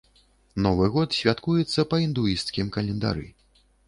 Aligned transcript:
Новы 0.65 0.85
год 0.95 1.13
святкуецца 1.17 1.85
па 1.91 1.99
індуісцкім 2.07 2.73
календары. 2.79 3.27